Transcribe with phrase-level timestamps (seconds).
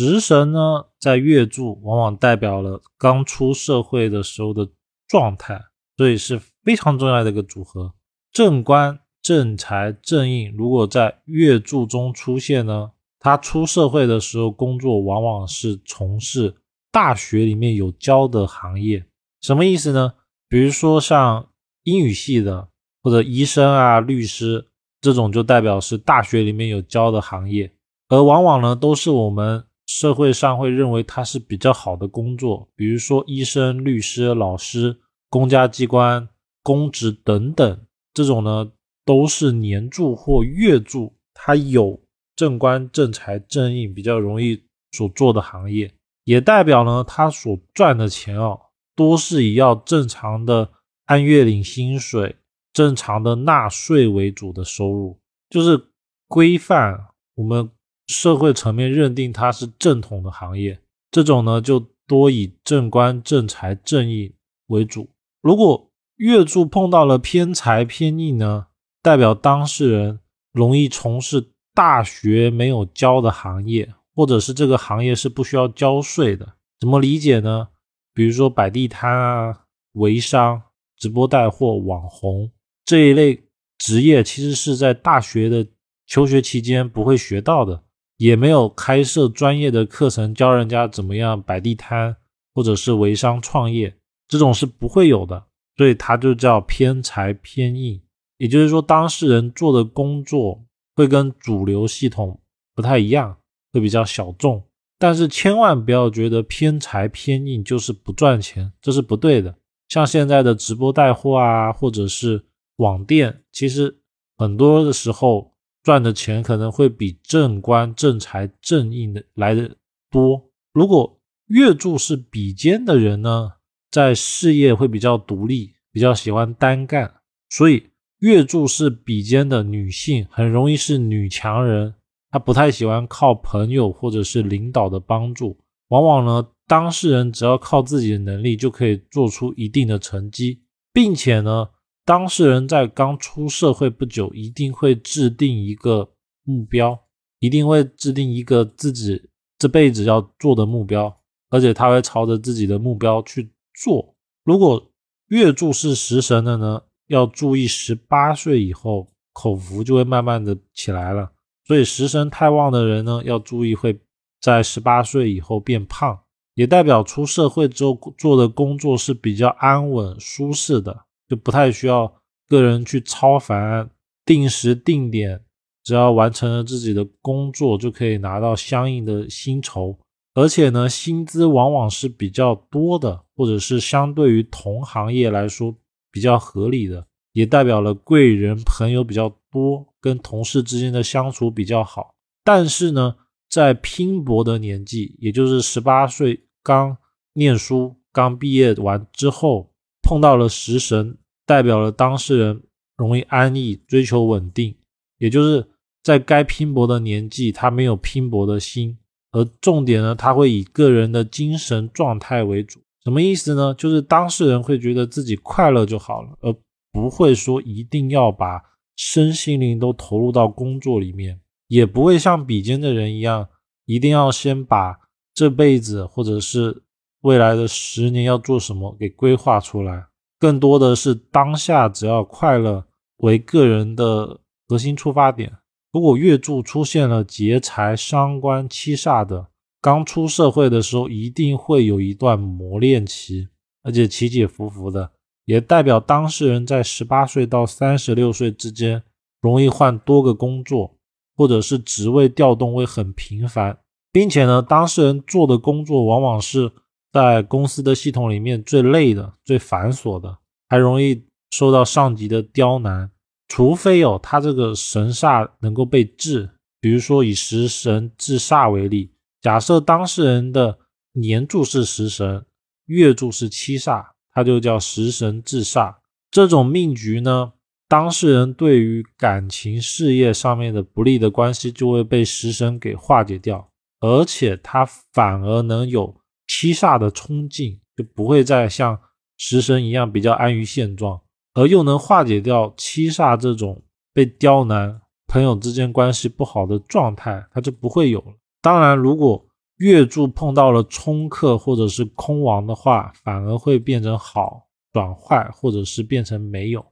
[0.00, 4.68] 食神呢，在月柱往往代表了刚出社会的时候的
[5.08, 5.60] 状态，
[5.96, 7.92] 所以是非常重要的一个组合。
[8.30, 16.54] 正官、正财、正印，如果在月柱中出现呢，他出社会的时候工作往往是从事
[16.92, 19.04] 大学里面有教的行业。
[19.40, 20.14] 什么意思呢？
[20.48, 21.48] 比如说像
[21.82, 22.68] 英语系的，
[23.02, 24.68] 或者医生啊、律师
[25.00, 27.72] 这种，就代表是大学里面有教的行业，
[28.08, 34.94] 而往往呢，都是我们社会上会认为它是比较好的工作，比如说医生、律师、老师、
[35.30, 36.28] 公家机关、
[36.62, 37.80] 公职等等，
[38.12, 38.70] 这种呢，
[39.06, 41.98] 都是年柱或月柱，它有
[42.36, 44.62] 正官、正财、正印，比较容易
[44.92, 45.90] 所做的行业，
[46.24, 48.60] 也代表呢，他所赚的钱哦。
[48.94, 50.68] 多是以要正常的
[51.06, 52.36] 按月领薪水、
[52.74, 55.18] 正常的纳税为主的收入，
[55.48, 55.82] 就是
[56.26, 57.70] 规范我们
[58.08, 60.80] 社会层面认定它是正统的行业。
[61.10, 64.32] 这种呢，就多以正官、正财、正印
[64.66, 65.08] 为主。
[65.40, 68.66] 如果月柱碰到了偏财偏印呢，
[69.02, 70.20] 代表当事人
[70.52, 76.54] 容易从事大学没有教的行业，或者是这个行业是不需要交税的。
[76.80, 77.68] 怎么理解呢？
[78.12, 80.60] 比如说摆地摊啊、微商、
[80.96, 82.50] 直播带货、网红
[82.84, 83.44] 这一类
[83.78, 85.66] 职业，其实是在大学的
[86.06, 87.84] 求学期间不会学到的，
[88.18, 92.14] 也没有开设专业的课程教人家怎么样摆地摊
[92.54, 93.96] 或者是微商创业，
[94.28, 98.02] 这种是不会有的，所以它就叫偏财偏印。
[98.36, 102.40] 也就是说，当事人做的工作会跟主流系统
[102.74, 103.36] 不太一样，
[103.72, 104.62] 会比较小众。
[104.98, 109.54] 但是千万不要觉得偏财偏印就是不赚钱，这是不对的。
[109.88, 112.44] 像现在的直播带货啊，或者是
[112.76, 113.96] 网店，其实
[114.36, 115.52] 很多的时候
[115.88, 119.74] 赚的钱可能会比正官、正财、正印的来的
[120.10, 120.50] 多。
[120.74, 123.52] 如果月柱是比肩的人呢，
[123.90, 127.10] 在事业会比较独立，比较喜欢单干，
[127.48, 127.88] 所以
[128.18, 131.94] 月柱是比肩的女性很容易是女强人。
[132.30, 135.56] 她不太喜欢靠朋友或者是领导的帮助，
[135.88, 140.60] 往往呢，当事人只要靠自己的能力就可以做出一定的成绩，
[140.92, 141.66] 并且呢，
[142.08, 146.10] 当事人在刚出社会不久，一定会制定一个
[146.42, 146.98] 目标，
[147.38, 151.14] 一定会制定一个自己这辈子要做的目标，
[151.50, 154.16] 而且他会朝着自己的目标去做。
[154.42, 154.90] 如果
[155.26, 161.30] 月柱是食神的呢，要注意十八岁以后口福就会慢慢的起来了。
[161.66, 164.00] 所以食神太旺的人呢，要注意会
[164.40, 166.18] 在十八岁以后变胖，
[166.54, 172.12] 也代表出社会之后做的工作是比较安稳舒适的，就不太需要
[172.48, 173.90] 个人去超凡，
[174.24, 175.42] 定时定点，
[175.84, 179.98] 只要完成了自己的工作就可以拿到相应的薪酬，
[180.34, 185.74] 而且呢，薪资往往是比较多的，或者是相对于同行业来说
[186.10, 189.86] 比较合理的，也代表了贵人朋友比较多。
[190.00, 192.14] 跟同事之间的相处比较好，
[192.44, 193.16] 但是呢，
[193.50, 196.96] 在拼搏的年纪，也就是十八岁刚
[197.32, 199.72] 念书、刚毕业完之后，
[200.08, 202.62] 碰到了食神，代表了当事人
[202.96, 204.74] 容易安逸、追求稳定，
[205.18, 205.68] 也就是
[206.02, 208.96] 在该拼搏的年纪，他没有拼搏的心，
[209.32, 212.80] 而重点呢，他会以个人的精神状态为主。
[213.04, 213.74] 什么意思呢？
[213.76, 216.54] 就是当事人会觉得自己快乐就好了，而
[216.90, 218.62] 不会说一定要把。
[219.00, 223.48] 身心灵都投入到工作里面，也不会像比肩的人一样，
[223.84, 224.98] 一定要先把
[225.32, 226.82] 这辈子或者是
[227.22, 230.06] 未来的十年要做什么给规划出来。
[230.38, 232.84] 更多的是当下，只要快乐
[233.18, 235.52] 为个人的核心出发点。
[235.92, 239.48] 如果月柱出现了劫财、伤官、七煞的，
[239.80, 243.48] 刚出社会的时候一定会有一段磨练期，
[243.82, 245.10] 而且起起伏伏的。
[245.44, 249.02] 也代表当事人在十八岁到三十六岁之间，
[249.40, 250.94] 容易换多个工作，
[251.34, 253.78] 或者是职位调动会很频繁，
[254.12, 256.70] 并且呢，当事人做的工作往往是
[257.12, 260.38] 在公司的系统里面最累的、最繁琐的，
[260.68, 263.10] 还容易受到上级的刁难。
[263.48, 266.50] 除非有他这个神煞能够被治，
[266.80, 270.78] 比如说以食神制煞为例，假设当事人的
[271.12, 272.44] 年柱是食神，
[272.86, 274.06] 月柱是七煞。
[274.30, 275.96] 它就叫食神制煞，
[276.30, 277.54] 这种命局呢，
[277.88, 283.68] 当事人对于感情事业上面的不利的关系就会被食神给化解掉，
[283.98, 286.14] 而且他反而能有
[286.48, 288.98] 七煞的冲劲，就不会再像
[289.36, 291.20] 食神一样比较安于现状，
[291.54, 293.80] 而又能化解掉七煞这种
[294.12, 298.32] 被刁难、朋友之间关系不好的状态，他就不会有了。
[298.60, 299.46] 当然，如果
[299.76, 306.84] 月柱碰到了冲克或者是空亡的话，反而会变成好转坏，或者是变成没有。